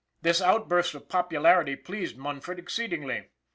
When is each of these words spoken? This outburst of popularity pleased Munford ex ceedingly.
This 0.23 0.41
outburst 0.41 0.95
of 0.95 1.07
popularity 1.09 1.75
pleased 1.75 2.17
Munford 2.17 2.57
ex 2.57 2.75
ceedingly. 2.75 3.27